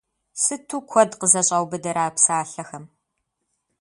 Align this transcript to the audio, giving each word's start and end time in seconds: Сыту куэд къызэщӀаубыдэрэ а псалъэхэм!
Сыту 0.43 0.77
куэд 0.89 1.11
къызэщӀаубыдэрэ 1.19 2.01
а 2.07 2.11
псалъэхэм! 2.15 2.85